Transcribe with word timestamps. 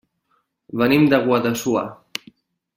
Venim 0.83 1.05
de 1.13 1.21
Guadassuar. 1.27 1.87